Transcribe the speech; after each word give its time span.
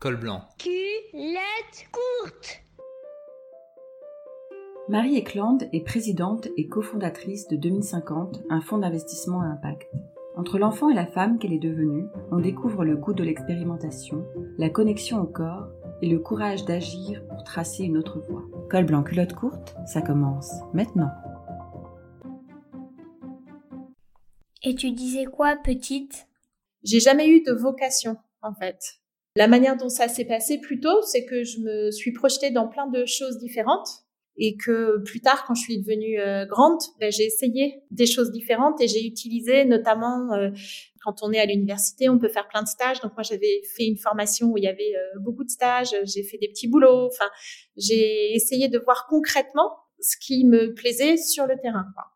Col 0.00 0.14
blanc. 0.14 0.42
Culotte 0.58 1.88
courte. 1.90 2.62
Marie 4.88 5.16
Eklund 5.16 5.68
est 5.72 5.84
présidente 5.84 6.46
et 6.56 6.68
cofondatrice 6.68 7.48
de 7.48 7.56
2050, 7.56 8.44
un 8.48 8.60
fonds 8.60 8.78
d'investissement 8.78 9.40
à 9.40 9.46
impact. 9.46 9.90
Entre 10.36 10.60
l'enfant 10.60 10.88
et 10.88 10.94
la 10.94 11.04
femme 11.04 11.40
qu'elle 11.40 11.52
est 11.52 11.58
devenue, 11.58 12.06
on 12.30 12.38
découvre 12.38 12.84
le 12.84 12.96
goût 12.96 13.12
de 13.12 13.24
l'expérimentation, 13.24 14.24
la 14.56 14.70
connexion 14.70 15.20
au 15.20 15.26
corps 15.26 15.66
et 16.00 16.08
le 16.08 16.20
courage 16.20 16.64
d'agir 16.64 17.26
pour 17.26 17.42
tracer 17.42 17.82
une 17.82 17.98
autre 17.98 18.20
voie. 18.20 18.44
Col 18.70 18.84
blanc 18.84 19.02
culotte 19.02 19.34
courte, 19.34 19.74
ça 19.84 20.00
commence 20.00 20.52
maintenant. 20.74 21.10
Et 24.62 24.76
tu 24.76 24.92
disais 24.92 25.24
quoi, 25.24 25.56
petite? 25.56 26.28
J'ai 26.84 27.00
jamais 27.00 27.28
eu 27.28 27.42
de 27.42 27.50
vocation, 27.50 28.16
en 28.42 28.54
fait. 28.54 29.00
La 29.38 29.46
manière 29.46 29.76
dont 29.76 29.88
ça 29.88 30.08
s'est 30.08 30.24
passé 30.24 30.58
plutôt, 30.58 31.00
c'est 31.02 31.24
que 31.24 31.44
je 31.44 31.60
me 31.60 31.92
suis 31.92 32.10
projetée 32.10 32.50
dans 32.50 32.66
plein 32.66 32.88
de 32.88 33.04
choses 33.04 33.38
différentes 33.38 33.88
et 34.36 34.56
que 34.56 34.98
plus 35.04 35.20
tard, 35.20 35.44
quand 35.46 35.54
je 35.54 35.62
suis 35.62 35.78
devenue 35.78 36.18
euh, 36.18 36.44
grande, 36.44 36.80
ben, 36.98 37.12
j'ai 37.12 37.22
essayé 37.22 37.84
des 37.92 38.06
choses 38.06 38.32
différentes 38.32 38.80
et 38.80 38.88
j'ai 38.88 39.06
utilisé 39.06 39.64
notamment 39.64 40.32
euh, 40.32 40.50
quand 41.04 41.22
on 41.22 41.30
est 41.30 41.38
à 41.38 41.46
l'université, 41.46 42.08
on 42.08 42.18
peut 42.18 42.28
faire 42.28 42.48
plein 42.48 42.64
de 42.64 42.66
stages. 42.66 43.00
Donc 43.00 43.12
moi, 43.12 43.22
j'avais 43.22 43.62
fait 43.76 43.86
une 43.86 43.96
formation 43.96 44.48
où 44.48 44.58
il 44.58 44.64
y 44.64 44.66
avait 44.66 44.96
euh, 44.96 45.20
beaucoup 45.20 45.44
de 45.44 45.50
stages, 45.50 45.94
j'ai 46.02 46.24
fait 46.24 46.38
des 46.38 46.48
petits 46.48 46.66
boulots. 46.66 47.06
Enfin, 47.06 47.30
j'ai 47.76 48.34
essayé 48.34 48.66
de 48.66 48.80
voir 48.80 49.06
concrètement 49.08 49.70
ce 50.00 50.16
qui 50.16 50.46
me 50.46 50.74
plaisait 50.74 51.16
sur 51.16 51.46
le 51.46 51.56
terrain. 51.62 51.86
Quoi. 51.94 52.06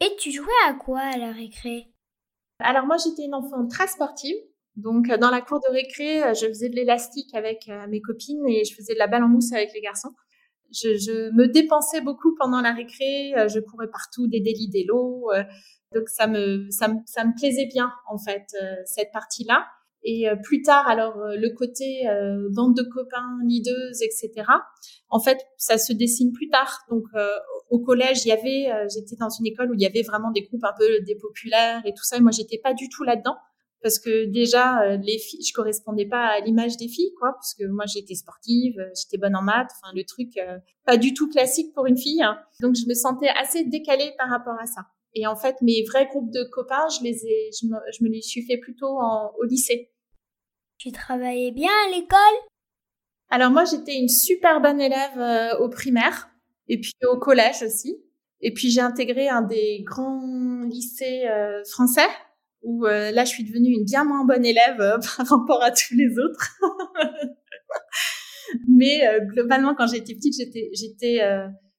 Et 0.00 0.16
tu 0.16 0.32
jouais 0.32 0.46
à 0.66 0.72
quoi 0.72 1.00
à 1.00 1.18
la 1.18 1.32
récré? 1.32 1.88
Alors 2.60 2.86
moi, 2.86 2.96
j'étais 2.96 3.24
une 3.24 3.34
enfant 3.34 3.68
très 3.68 3.88
sportive. 3.88 4.36
Donc, 4.82 5.10
euh, 5.10 5.16
dans 5.16 5.30
la 5.30 5.40
cour 5.40 5.60
de 5.60 5.72
récré, 5.72 6.22
euh, 6.22 6.34
je 6.34 6.46
faisais 6.46 6.68
de 6.68 6.76
l'élastique 6.76 7.34
avec 7.34 7.68
euh, 7.68 7.86
mes 7.88 8.00
copines 8.00 8.46
et 8.48 8.64
je 8.64 8.74
faisais 8.74 8.94
de 8.94 8.98
la 8.98 9.06
balle 9.06 9.22
en 9.24 9.28
mousse 9.28 9.52
avec 9.52 9.70
les 9.74 9.80
garçons. 9.80 10.10
Je, 10.72 10.96
je 10.96 11.30
me 11.34 11.48
dépensais 11.48 12.00
beaucoup 12.00 12.34
pendant 12.38 12.60
la 12.60 12.72
récré. 12.72 13.32
Je 13.48 13.58
courais 13.58 13.88
partout, 13.88 14.28
des 14.28 14.40
délits, 14.40 14.68
des 14.68 14.84
lots. 14.84 15.28
Donc, 15.92 16.08
ça 16.08 16.28
me, 16.28 16.70
ça 16.70 16.86
me, 16.86 16.98
ça 17.06 17.24
me 17.24 17.34
plaisait 17.36 17.66
bien, 17.66 17.90
en 18.08 18.18
fait, 18.18 18.46
cette 18.84 19.10
partie-là. 19.12 19.66
Et 20.04 20.26
plus 20.44 20.62
tard, 20.62 20.86
alors 20.86 21.16
le 21.16 21.52
côté 21.56 22.04
bande 22.54 22.76
de 22.76 22.84
copains, 22.84 23.36
leaders, 23.44 24.00
etc. 24.00 24.46
En 25.08 25.18
fait, 25.18 25.38
ça 25.56 25.76
se 25.76 25.92
dessine 25.92 26.30
plus 26.30 26.48
tard. 26.50 26.78
Donc, 26.88 27.02
au 27.70 27.80
collège, 27.80 28.24
il 28.24 28.28
y 28.28 28.32
avait, 28.32 28.88
j'étais 28.94 29.16
dans 29.18 29.28
une 29.28 29.46
école 29.46 29.72
où 29.72 29.74
il 29.74 29.82
y 29.82 29.86
avait 29.86 30.02
vraiment 30.02 30.30
des 30.30 30.42
groupes 30.42 30.62
un 30.62 30.74
peu 30.78 31.00
des 31.04 31.16
populaires 31.16 31.82
et 31.84 31.92
tout 31.94 32.04
ça. 32.04 32.16
Et 32.16 32.20
moi, 32.20 32.30
j'étais 32.30 32.60
pas 32.62 32.74
du 32.74 32.88
tout 32.88 33.02
là-dedans 33.02 33.34
parce 33.82 33.98
que 33.98 34.26
déjà 34.26 34.82
euh, 34.82 34.96
les 34.98 35.18
filles, 35.18 35.42
je 35.42 35.52
correspondais 35.52 36.06
pas 36.06 36.26
à 36.26 36.40
l'image 36.40 36.76
des 36.76 36.88
filles, 36.88 37.12
quoi, 37.18 37.32
parce 37.32 37.54
que 37.54 37.64
moi 37.66 37.86
j'étais 37.86 38.14
sportive, 38.14 38.78
euh, 38.78 38.90
j'étais 38.94 39.18
bonne 39.18 39.34
en 39.34 39.42
maths, 39.42 39.70
enfin 39.76 39.92
le 39.94 40.04
truc 40.04 40.36
euh, 40.36 40.58
pas 40.84 40.96
du 40.96 41.14
tout 41.14 41.28
classique 41.28 41.72
pour 41.74 41.86
une 41.86 41.96
fille. 41.96 42.22
Hein. 42.22 42.38
Donc 42.60 42.74
je 42.74 42.86
me 42.86 42.94
sentais 42.94 43.28
assez 43.28 43.64
décalée 43.64 44.12
par 44.18 44.28
rapport 44.28 44.58
à 44.60 44.66
ça. 44.66 44.86
Et 45.14 45.26
en 45.26 45.34
fait, 45.34 45.56
mes 45.60 45.82
vrais 45.84 46.06
groupes 46.06 46.30
de 46.30 46.44
copains, 46.52 46.86
je 46.88 47.02
les 47.02 47.26
ai, 47.26 47.50
je 47.60 47.66
me, 47.66 47.76
je 47.92 48.04
me 48.04 48.10
les 48.10 48.22
suis 48.22 48.42
fait 48.42 48.58
plutôt 48.58 48.98
en, 49.00 49.32
au 49.38 49.44
lycée. 49.44 49.90
Tu 50.78 50.92
travaillais 50.92 51.50
bien 51.50 51.72
à 51.86 51.90
l'école? 51.90 52.18
Alors 53.28 53.50
moi, 53.50 53.64
j'étais 53.64 53.96
une 53.96 54.08
super 54.08 54.60
bonne 54.60 54.80
élève 54.80 55.58
au 55.60 55.68
primaire 55.68 56.30
et 56.68 56.80
puis 56.80 56.92
au 57.08 57.18
collège 57.18 57.62
aussi. 57.62 57.96
Et 58.40 58.54
puis 58.54 58.70
j'ai 58.70 58.80
intégré 58.80 59.28
un 59.28 59.42
des 59.42 59.82
grands 59.84 60.64
lycées 60.64 61.28
français 61.68 62.08
où 62.62 62.86
euh, 62.86 63.10
là 63.10 63.24
je 63.24 63.30
suis 63.30 63.44
devenue 63.44 63.70
une 63.70 63.84
bien 63.84 64.04
moins 64.04 64.24
bonne 64.24 64.44
élève 64.44 64.80
euh, 64.80 64.98
par 65.16 65.26
rapport 65.26 65.62
à 65.62 65.70
tous 65.70 65.94
les 65.94 66.18
autres. 66.18 66.58
Mais 68.68 69.06
euh, 69.06 69.20
globalement, 69.26 69.74
quand 69.74 69.86
j'étais 69.86 70.14
petite, 70.14 70.34
j'étais 70.36 70.70
j'étais 70.72 71.20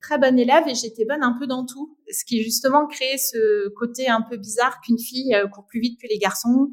très 0.01 0.17
bonne 0.17 0.39
élève 0.39 0.67
et 0.67 0.75
j'étais 0.75 1.05
bonne 1.05 1.23
un 1.23 1.35
peu 1.37 1.45
dans 1.45 1.65
tout, 1.65 1.97
ce 2.09 2.25
qui 2.25 2.43
justement 2.43 2.87
créait 2.87 3.17
ce 3.17 3.69
côté 3.69 4.07
un 4.07 4.21
peu 4.21 4.37
bizarre 4.37 4.79
qu'une 4.81 4.97
fille 4.97 5.35
court 5.53 5.65
plus 5.67 5.79
vite 5.79 5.99
que 6.01 6.07
les 6.07 6.17
garçons, 6.17 6.71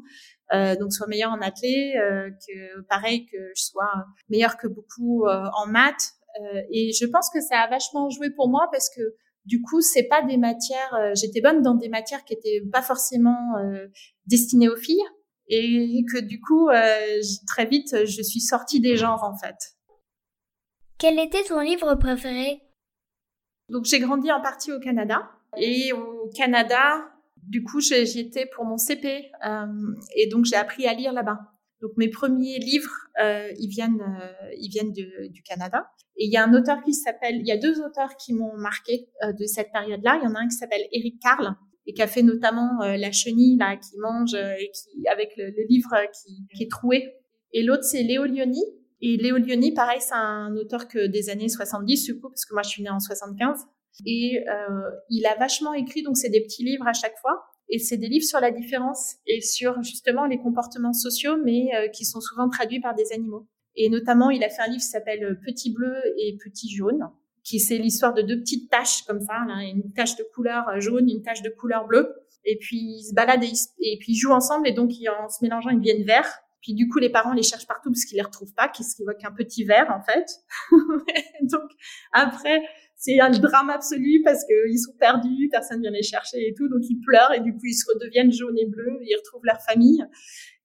donc 0.51 0.93
soit 0.93 1.05
meilleure 1.07 1.31
en 1.31 1.41
athlée, 1.41 1.93
que 1.95 2.81
pareil 2.87 3.25
que 3.25 3.37
je 3.55 3.61
sois 3.61 3.91
meilleure 4.29 4.57
que 4.57 4.67
beaucoup 4.67 5.27
en 5.27 5.67
maths. 5.67 6.13
et 6.71 6.91
je 6.93 7.05
pense 7.05 7.29
que 7.29 7.41
ça 7.41 7.59
a 7.59 7.69
vachement 7.69 8.09
joué 8.09 8.31
pour 8.31 8.49
moi 8.49 8.67
parce 8.71 8.89
que 8.89 9.01
du 9.49 9.61
coup, 9.61 9.81
c'est 9.81 10.03
pas 10.03 10.21
des 10.21 10.37
matières. 10.37 10.93
Euh, 10.93 11.13
j'étais 11.15 11.41
bonne 11.41 11.63
dans 11.63 11.73
des 11.73 11.89
matières 11.89 12.23
qui 12.23 12.33
étaient 12.33 12.61
pas 12.71 12.83
forcément 12.83 13.57
euh, 13.57 13.87
destinées 14.27 14.69
aux 14.69 14.77
filles, 14.77 15.03
et 15.47 16.03
que 16.13 16.19
du 16.19 16.39
coup, 16.39 16.69
euh, 16.69 17.19
très 17.47 17.65
vite, 17.65 18.05
je 18.05 18.21
suis 18.21 18.41
sortie 18.41 18.79
des 18.79 18.95
genres 18.95 19.23
en 19.23 19.35
fait. 19.35 19.55
Quel 20.99 21.17
était 21.17 21.43
ton 21.43 21.61
livre 21.61 21.95
préféré? 21.95 22.61
Donc, 23.69 23.85
j'ai 23.85 23.99
grandi 23.99 24.31
en 24.31 24.41
partie 24.41 24.71
au 24.71 24.79
Canada, 24.79 25.31
et 25.57 25.93
au 25.93 26.29
Canada, 26.35 27.09
du 27.37 27.63
coup, 27.63 27.79
j'y 27.79 28.19
étais 28.19 28.45
pour 28.45 28.65
mon 28.65 28.77
CP, 28.77 29.31
et 30.15 30.27
donc 30.27 30.45
j'ai 30.45 30.55
appris 30.55 30.85
à 30.87 30.93
lire 30.93 31.13
là-bas. 31.13 31.39
Donc 31.81 31.91
mes 31.95 32.09
premiers 32.09 32.59
livres, 32.59 32.91
euh, 33.21 33.51
ils 33.57 33.69
viennent, 33.69 34.01
euh, 34.01 34.51
ils 34.57 34.69
viennent 34.69 34.91
du 34.91 35.43
Canada. 35.43 35.89
Et 36.17 36.25
il 36.25 36.31
y 36.31 36.37
a 36.37 36.43
un 36.43 36.53
auteur 36.53 36.81
qui 36.83 36.93
s'appelle, 36.93 37.37
il 37.37 37.47
y 37.47 37.51
a 37.51 37.57
deux 37.57 37.81
auteurs 37.81 38.17
qui 38.17 38.33
m'ont 38.33 38.57
marqué 38.57 39.09
euh, 39.23 39.31
de 39.31 39.45
cette 39.45 39.71
période-là. 39.71 40.19
Il 40.21 40.25
y 40.25 40.27
en 40.27 40.35
a 40.35 40.39
un 40.39 40.47
qui 40.47 40.55
s'appelle 40.55 40.85
Eric 40.91 41.21
Carle 41.21 41.55
et 41.85 41.93
qui 41.93 42.01
a 42.01 42.07
fait 42.07 42.21
notamment 42.21 42.79
La 42.81 43.11
chenille 43.11 43.57
là 43.57 43.75
qui 43.75 43.97
mange 43.97 44.35
et 44.35 44.69
qui 44.71 45.07
avec 45.07 45.35
le, 45.37 45.51
livre 45.69 45.95
qui, 46.13 46.45
qui, 46.55 46.63
est 46.63 46.69
troué. 46.69 47.15
Et 47.51 47.63
l'autre 47.63 47.83
c'est 47.83 48.03
Léo 48.03 48.25
Lioni. 48.25 48.61
Et 49.01 49.17
Léo 49.17 49.37
Lioni, 49.37 49.73
pareil, 49.73 49.99
c'est 49.99 50.13
un 50.13 50.55
auteur 50.55 50.87
que 50.87 51.07
des 51.07 51.29
années 51.29 51.49
70 51.49 52.03
du 52.03 52.19
coup 52.19 52.29
parce 52.29 52.45
que 52.45 52.53
moi 52.53 52.61
je 52.61 52.69
suis 52.69 52.83
née 52.83 52.91
en 52.91 52.99
75. 52.99 53.61
Et 54.05 54.43
il 55.09 55.25
a 55.25 55.35
vachement 55.39 55.73
écrit, 55.73 56.03
donc 56.03 56.15
c'est 56.15 56.29
des 56.29 56.41
petits 56.41 56.63
livres 56.63 56.87
à 56.87 56.93
chaque 56.93 57.17
fois. 57.17 57.48
Et 57.69 57.79
c'est 57.79 57.97
des 57.97 58.07
livres 58.07 58.25
sur 58.25 58.39
la 58.39 58.51
différence 58.51 59.15
et 59.27 59.41
sur 59.41 59.81
justement 59.83 60.25
les 60.25 60.39
comportements 60.39 60.93
sociaux, 60.93 61.37
mais 61.43 61.69
euh, 61.75 61.87
qui 61.89 62.03
sont 62.03 62.19
souvent 62.19 62.49
traduits 62.49 62.79
par 62.79 62.95
des 62.95 63.11
animaux. 63.13 63.47
Et 63.75 63.89
notamment, 63.89 64.31
il 64.31 64.43
a 64.43 64.49
fait 64.49 64.61
un 64.61 64.67
livre 64.67 64.81
qui 64.81 64.87
s'appelle 64.87 65.23
euh, 65.23 65.35
Petit 65.45 65.71
bleu 65.71 65.95
et 66.17 66.35
Petit 66.43 66.75
jaune, 66.75 67.09
qui 67.43 67.59
c'est 67.59 67.77
l'histoire 67.77 68.13
de 68.13 68.23
deux 68.23 68.39
petites 68.39 68.69
taches 68.69 69.03
comme 69.03 69.21
ça, 69.21 69.45
là, 69.47 69.63
une 69.63 69.93
tache 69.93 70.15
de 70.15 70.25
couleur 70.33 70.67
euh, 70.69 70.79
jaune, 70.79 71.09
une 71.09 71.21
tache 71.21 71.43
de 71.43 71.49
couleur 71.49 71.85
bleue. 71.85 72.13
Et 72.45 72.57
puis 72.57 72.77
ils 72.77 73.09
se 73.09 73.13
baladent 73.13 73.43
et, 73.43 73.53
et 73.81 73.97
puis 73.99 74.13
ils 74.13 74.17
jouent 74.17 74.31
ensemble 74.31 74.67
et 74.67 74.71
donc 74.71 74.91
en 75.07 75.29
se 75.29 75.43
mélangeant, 75.43 75.69
ils 75.69 75.77
deviennent 75.77 76.05
verts. 76.05 76.39
Puis 76.61 76.73
du 76.73 76.87
coup, 76.89 76.99
les 76.99 77.09
parents 77.09 77.33
les 77.33 77.43
cherchent 77.43 77.67
partout 77.67 77.89
parce 77.91 78.05
qu'ils 78.05 78.17
les 78.17 78.23
retrouvent 78.23 78.53
pas, 78.53 78.67
qu'ils 78.67 78.85
voient 79.03 79.13
qu'un 79.13 79.31
petit 79.31 79.63
vert 79.63 79.93
en 79.95 80.01
fait. 80.01 80.25
donc 81.43 81.69
après, 82.11 82.61
c'est 82.99 83.15
le 83.15 83.39
drame 83.39 83.69
absolu 83.69 84.21
parce 84.25 84.43
qu'ils 84.43 84.77
sont 84.77 84.91
perdus, 84.99 85.47
personne 85.49 85.81
vient 85.81 85.89
les 85.89 86.03
chercher 86.03 86.45
et 86.45 86.53
tout, 86.53 86.67
donc 86.67 86.81
ils 86.89 86.99
pleurent 86.99 87.31
et 87.33 87.39
du 87.39 87.53
coup 87.53 87.65
ils 87.65 87.73
se 87.73 87.85
redeviennent 87.93 88.31
jaunes 88.31 88.57
et 88.57 88.65
bleus, 88.65 88.99
ils 89.03 89.15
retrouvent 89.15 89.45
leur 89.45 89.61
famille. 89.61 90.05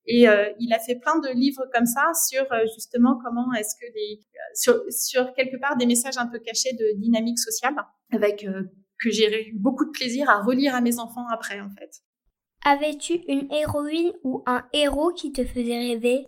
Et 0.07 0.29
euh, 0.29 0.51
il 0.59 0.73
a 0.73 0.81
fait 0.81 0.97
plein 0.97 1.21
de 1.21 1.29
livres 1.29 1.65
comme 1.73 1.87
ça 1.87 2.11
sur 2.29 2.43
euh, 2.53 2.65
justement 2.75 3.19
comment 3.25 3.53
est-ce 3.55 3.77
que 3.77 3.87
les 3.95 4.21
sur, 4.53 4.83
sur 4.91 5.33
quelque 5.35 5.57
part 5.61 5.77
des 5.77 5.87
messages 5.87 6.19
un 6.19 6.27
peu 6.27 6.41
cachés 6.41 6.73
de 6.73 7.01
dynamique 7.01 7.39
sociale 7.39 7.77
avec 8.11 8.45
euh, 8.45 8.65
que 9.01 9.11
j'ai 9.11 9.49
eu 9.49 9.53
beaucoup 9.55 9.85
de 9.85 9.93
plaisir 9.93 10.29
à 10.29 10.43
relire 10.43 10.75
à 10.75 10.81
mes 10.81 10.99
enfants 10.99 11.27
après 11.33 11.61
en 11.61 11.71
fait. 11.71 12.03
Avais-tu 12.65 13.15
une 13.29 13.51
héroïne 13.53 14.13
ou 14.25 14.43
un 14.47 14.67
héros 14.73 15.13
qui 15.13 15.31
te 15.31 15.45
faisait 15.45 15.79
rêver? 15.79 16.27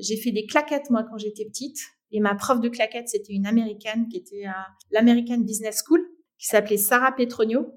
J'ai 0.00 0.16
fait 0.16 0.32
des 0.32 0.44
claquettes 0.44 0.90
moi 0.90 1.04
quand 1.08 1.18
j'étais 1.18 1.44
petite. 1.44 1.78
Et 2.12 2.20
ma 2.20 2.34
prof 2.34 2.60
de 2.60 2.68
claquettes, 2.68 3.08
c'était 3.08 3.32
une 3.32 3.46
américaine 3.46 4.08
qui 4.08 4.18
était 4.18 4.44
à 4.44 4.66
l'American 4.90 5.38
Business 5.38 5.82
School, 5.84 6.00
qui 6.38 6.46
s'appelait 6.46 6.76
Sarah 6.76 7.12
Petronio. 7.12 7.72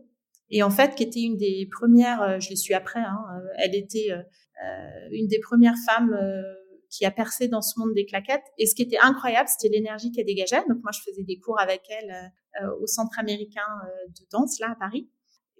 Et 0.52 0.64
en 0.64 0.70
fait, 0.70 0.96
qui 0.96 1.04
était 1.04 1.22
une 1.22 1.38
des 1.38 1.68
premières, 1.72 2.22
euh, 2.22 2.40
je 2.40 2.50
l'ai 2.50 2.56
su 2.56 2.74
après, 2.74 3.00
hein, 3.00 3.24
euh, 3.36 3.48
elle 3.58 3.76
était 3.76 4.12
euh, 4.12 5.10
une 5.12 5.28
des 5.28 5.40
premières 5.40 5.76
femmes 5.86 6.18
qui 6.90 7.06
a 7.06 7.12
percé 7.12 7.48
dans 7.48 7.62
ce 7.62 7.80
monde 7.80 7.94
des 7.94 8.06
claquettes. 8.06 8.46
Et 8.58 8.66
ce 8.66 8.74
qui 8.74 8.82
était 8.82 8.98
incroyable, 9.00 9.48
c'était 9.48 9.74
l'énergie 9.74 10.12
qu'elle 10.12 10.26
dégageait. 10.26 10.64
Donc 10.68 10.80
moi, 10.82 10.92
je 10.92 11.00
faisais 11.08 11.24
des 11.24 11.40
cours 11.40 11.60
avec 11.60 11.84
elle 11.90 12.32
au 12.82 12.88
Centre 12.88 13.20
américain 13.20 13.62
de 14.08 14.26
danse, 14.32 14.60
là, 14.60 14.72
à 14.72 14.76
Paris. 14.76 15.08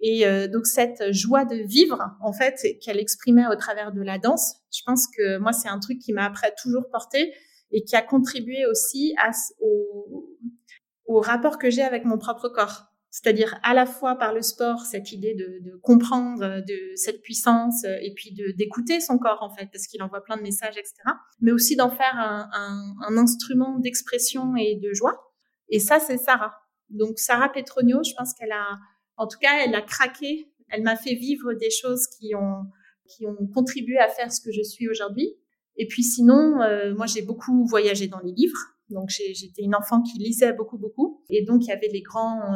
Et 0.02 0.24
donc 0.48 0.66
cette 0.66 1.12
joie 1.12 1.44
de 1.44 1.54
vivre, 1.54 2.02
en 2.20 2.32
fait, 2.32 2.60
qu'elle 2.82 2.98
exprimait 2.98 3.46
au 3.46 3.54
travers 3.54 3.92
de 3.92 4.02
la 4.02 4.18
danse, 4.18 4.56
je 4.72 4.82
pense 4.84 5.06
que 5.06 5.38
moi, 5.38 5.52
c'est 5.52 5.68
un 5.68 5.78
truc 5.78 6.00
qui 6.00 6.12
m'a 6.12 6.24
après 6.24 6.52
toujours 6.60 6.82
porté 6.90 7.32
et 7.70 7.84
qui 7.84 7.96
a 7.96 8.02
contribué 8.02 8.66
aussi 8.66 9.14
au, 9.60 11.20
rapport 11.20 11.58
que 11.58 11.70
j'ai 11.70 11.82
avec 11.82 12.04
mon 12.04 12.18
propre 12.18 12.48
corps. 12.48 12.84
C'est-à-dire 13.10 13.58
à 13.64 13.74
la 13.74 13.84
fois 13.84 14.16
par 14.16 14.32
le 14.32 14.42
sport, 14.42 14.84
cette 14.84 15.10
idée 15.10 15.34
de, 15.34 15.76
comprendre 15.82 16.60
de 16.60 16.94
cette 16.94 17.20
puissance 17.22 17.84
et 17.84 18.12
puis 18.14 18.32
d'écouter 18.56 19.00
son 19.00 19.18
corps 19.18 19.42
en 19.42 19.50
fait, 19.50 19.66
parce 19.72 19.86
qu'il 19.86 20.02
envoie 20.02 20.22
plein 20.22 20.36
de 20.36 20.42
messages, 20.42 20.76
etc. 20.76 20.94
Mais 21.40 21.50
aussi 21.50 21.74
d'en 21.74 21.90
faire 21.90 22.14
un, 22.16 22.48
un, 22.52 22.94
un 23.08 23.18
instrument 23.18 23.78
d'expression 23.80 24.54
et 24.56 24.76
de 24.76 24.92
joie. 24.94 25.32
Et 25.68 25.80
ça, 25.80 25.98
c'est 25.98 26.18
Sarah. 26.18 26.54
Donc 26.88 27.18
Sarah 27.18 27.50
Petronio, 27.50 28.02
je 28.04 28.14
pense 28.16 28.34
qu'elle 28.34 28.52
a, 28.52 28.78
en 29.16 29.26
tout 29.26 29.38
cas, 29.38 29.64
elle 29.64 29.74
a 29.74 29.82
craqué. 29.82 30.52
Elle 30.68 30.82
m'a 30.82 30.96
fait 30.96 31.14
vivre 31.14 31.52
des 31.54 31.70
choses 31.70 32.06
qui 32.06 32.34
ont 32.34 32.66
qui 33.10 33.26
ont 33.26 33.46
contribué 33.52 33.98
à 33.98 34.08
faire 34.08 34.32
ce 34.32 34.40
que 34.40 34.52
je 34.52 34.62
suis 34.62 34.88
aujourd'hui. 34.88 35.34
Et 35.82 35.86
puis 35.86 36.02
sinon, 36.02 36.56
moi 36.94 37.06
j'ai 37.06 37.22
beaucoup 37.22 37.64
voyagé 37.64 38.06
dans 38.06 38.20
les 38.20 38.32
livres. 38.32 38.58
Donc 38.90 39.08
j'étais 39.08 39.62
une 39.62 39.74
enfant 39.74 40.02
qui 40.02 40.18
lisait 40.18 40.52
beaucoup, 40.52 40.76
beaucoup. 40.76 41.24
Et 41.30 41.42
donc 41.46 41.64
il 41.64 41.68
y 41.68 41.72
avait 41.72 41.88
les 41.88 42.02
grands, 42.02 42.54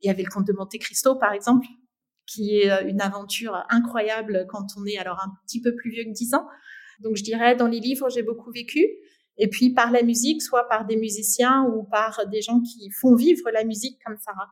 il 0.00 0.06
y 0.06 0.08
avait 0.08 0.22
le 0.22 0.30
conte 0.30 0.46
de 0.46 0.54
Monte 0.54 0.78
Cristo 0.80 1.16
par 1.16 1.34
exemple, 1.34 1.66
qui 2.26 2.60
est 2.60 2.88
une 2.88 3.02
aventure 3.02 3.62
incroyable 3.68 4.46
quand 4.48 4.64
on 4.78 4.86
est 4.86 4.96
alors 4.96 5.20
un 5.22 5.30
petit 5.44 5.60
peu 5.60 5.74
plus 5.74 5.90
vieux 5.90 6.04
que 6.04 6.12
10 6.12 6.32
ans. 6.32 6.46
Donc 7.00 7.16
je 7.16 7.22
dirais 7.22 7.56
dans 7.56 7.68
les 7.68 7.80
livres 7.80 8.08
j'ai 8.08 8.22
beaucoup 8.22 8.50
vécu. 8.50 8.86
Et 9.36 9.48
puis 9.48 9.74
par 9.74 9.90
la 9.92 10.02
musique, 10.02 10.40
soit 10.40 10.66
par 10.66 10.86
des 10.86 10.96
musiciens 10.96 11.64
ou 11.64 11.84
par 11.84 12.26
des 12.28 12.40
gens 12.40 12.62
qui 12.62 12.90
font 12.90 13.14
vivre 13.14 13.50
la 13.52 13.64
musique 13.64 14.00
comme 14.02 14.16
Sarah. 14.16 14.48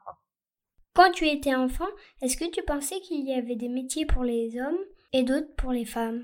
Quand 0.94 1.10
tu 1.10 1.26
étais 1.26 1.54
enfant, 1.54 1.88
est-ce 2.20 2.36
que 2.36 2.50
tu 2.50 2.62
pensais 2.62 3.00
qu'il 3.00 3.26
y 3.26 3.32
avait 3.32 3.56
des 3.56 3.70
métiers 3.70 4.04
pour 4.04 4.24
les 4.24 4.60
hommes 4.60 4.84
et 5.14 5.22
d'autres 5.22 5.54
pour 5.56 5.72
les 5.72 5.86
femmes? 5.86 6.22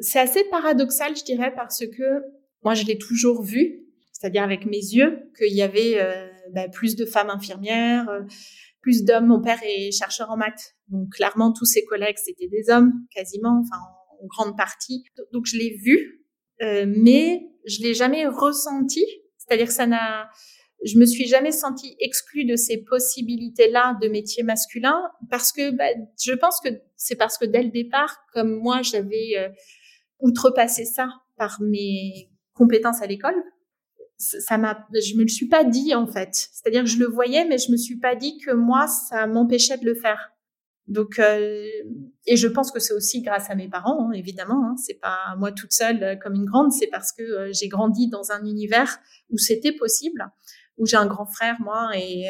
C'est 0.00 0.18
assez 0.18 0.44
paradoxal, 0.44 1.16
je 1.16 1.24
dirais, 1.24 1.52
parce 1.54 1.84
que 1.86 2.22
moi, 2.62 2.74
je 2.74 2.84
l'ai 2.84 2.98
toujours 2.98 3.42
vu, 3.42 3.84
c'est-à-dire 4.12 4.42
avec 4.42 4.66
mes 4.66 4.78
yeux, 4.78 5.30
qu'il 5.36 5.54
y 5.54 5.62
avait 5.62 6.00
euh, 6.00 6.28
bah, 6.52 6.68
plus 6.68 6.96
de 6.96 7.04
femmes 7.04 7.30
infirmières, 7.30 8.08
euh, 8.08 8.22
plus 8.80 9.04
d'hommes. 9.04 9.26
Mon 9.26 9.40
père 9.40 9.60
est 9.62 9.90
chercheur 9.92 10.30
en 10.30 10.36
maths, 10.36 10.74
donc 10.88 11.12
clairement, 11.12 11.52
tous 11.52 11.66
ses 11.66 11.84
collègues, 11.84 12.16
c'était 12.18 12.48
des 12.48 12.70
hommes, 12.70 12.92
quasiment, 13.14 13.60
enfin, 13.60 13.80
en, 14.20 14.26
grande 14.26 14.56
partie. 14.56 15.04
Donc, 15.32 15.46
je 15.46 15.56
l'ai 15.56 15.76
vu, 15.76 16.24
euh, 16.62 16.86
mais 16.88 17.46
je 17.66 17.82
l'ai 17.82 17.94
jamais 17.94 18.26
ressenti. 18.26 19.04
C'est-à-dire 19.36 19.68
que 19.68 19.72
ça 19.72 19.86
n'a, 19.86 20.28
je 20.84 20.98
me 20.98 21.06
suis 21.06 21.26
jamais 21.26 21.52
sentie 21.52 21.96
exclue 22.00 22.44
de 22.44 22.56
ces 22.56 22.78
possibilités-là 22.78 23.98
de 24.00 24.08
métier 24.08 24.42
masculin 24.42 25.02
parce 25.30 25.52
que 25.52 25.70
bah, 25.70 25.88
je 26.20 26.32
pense 26.32 26.60
que 26.60 26.68
c'est 26.96 27.16
parce 27.16 27.36
que 27.38 27.44
dès 27.44 27.62
le 27.62 27.70
départ, 27.70 28.18
comme 28.32 28.54
moi, 28.54 28.82
j'avais 28.82 29.36
euh, 29.38 29.48
outrepassé 30.20 30.84
ça 30.84 31.08
par 31.36 31.60
mes 31.60 32.30
compétences 32.54 33.02
à 33.02 33.06
l'école, 33.06 33.36
ça 34.18 34.58
m'a, 34.58 34.86
je 34.92 35.16
me 35.16 35.22
le 35.22 35.28
suis 35.28 35.46
pas 35.46 35.64
dit 35.64 35.94
en 35.94 36.06
fait. 36.06 36.34
C'est-à-dire 36.34 36.82
que 36.82 36.88
je 36.88 36.98
le 36.98 37.06
voyais, 37.06 37.44
mais 37.44 37.58
je 37.58 37.70
me 37.70 37.76
suis 37.76 37.98
pas 37.98 38.16
dit 38.16 38.38
que 38.38 38.52
moi, 38.52 38.86
ça 38.88 39.26
m'empêchait 39.26 39.78
de 39.78 39.84
le 39.84 39.94
faire. 39.94 40.32
Donc, 40.88 41.18
euh, 41.18 41.66
et 42.26 42.36
je 42.36 42.48
pense 42.48 42.72
que 42.72 42.80
c'est 42.80 42.94
aussi 42.94 43.20
grâce 43.20 43.50
à 43.50 43.54
mes 43.54 43.68
parents, 43.68 44.08
hein, 44.08 44.12
évidemment. 44.12 44.64
Hein, 44.64 44.74
c'est 44.78 44.98
pas 44.98 45.36
moi 45.36 45.52
toute 45.52 45.72
seule 45.72 46.02
euh, 46.02 46.16
comme 46.16 46.34
une 46.34 46.46
grande, 46.46 46.72
c'est 46.72 46.86
parce 46.86 47.12
que 47.12 47.22
euh, 47.22 47.52
j'ai 47.52 47.68
grandi 47.68 48.08
dans 48.08 48.32
un 48.32 48.42
univers 48.44 48.98
où 49.30 49.36
c'était 49.36 49.72
possible, 49.72 50.26
où 50.78 50.86
j'ai 50.86 50.96
un 50.96 51.06
grand 51.06 51.26
frère 51.26 51.56
moi, 51.60 51.90
et, 51.94 52.26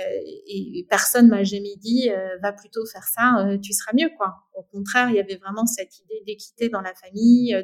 et 0.49 0.87
personne 0.89 1.29
m'a 1.29 1.45
jamais 1.45 1.77
dit 1.77 2.11
va 2.43 2.53
plutôt 2.53 2.85
faire 2.87 3.05
ça, 3.05 3.57
tu 3.63 3.73
seras 3.73 3.93
mieux 3.95 4.11
quoi. 4.17 4.35
Au 4.55 4.63
contraire, 4.63 5.11
il 5.11 5.17
y 5.17 5.21
avait 5.21 5.37
vraiment 5.37 5.67
cette 5.67 5.99
idée 6.01 6.23
d'équité 6.27 6.69
dans 6.69 6.81
la 6.81 6.95
famille, 6.95 7.55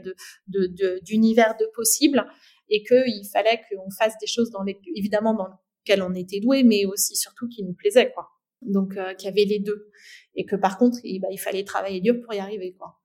de 0.46 1.00
d'univers 1.02 1.56
de, 1.58 1.64
de 1.64 1.70
possible, 1.74 2.24
et 2.68 2.82
qu'il 2.82 3.26
fallait 3.32 3.60
qu'on 3.70 3.90
fasse 3.90 4.14
des 4.20 4.26
choses 4.26 4.50
dans 4.50 4.62
les, 4.62 4.78
évidemment 4.94 5.34
dans 5.34 5.48
lesquelles 5.48 6.02
on 6.02 6.14
était 6.14 6.40
doué, 6.40 6.62
mais 6.62 6.84
aussi 6.84 7.16
surtout 7.16 7.48
qui 7.48 7.64
nous 7.64 7.74
plaisait 7.74 8.12
quoi 8.12 8.28
donc 8.64 8.96
euh, 8.96 9.14
qu'il 9.14 9.28
y 9.28 9.32
avait 9.32 9.44
les 9.44 9.58
deux 9.58 9.90
et 10.34 10.44
que 10.44 10.56
par 10.56 10.78
contre 10.78 10.98
il, 11.04 11.20
bah, 11.20 11.28
il 11.30 11.38
fallait 11.38 11.64
travailler 11.64 12.00
dur 12.00 12.20
pour 12.22 12.34
y 12.34 12.38
arriver 12.38 12.74
quoi. 12.78 12.98